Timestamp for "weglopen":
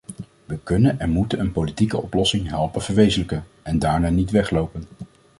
4.31-4.83